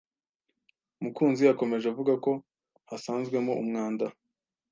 [1.01, 2.31] Mukunzi yakomeje avuga ko
[2.89, 4.05] hasanzwemo umwanda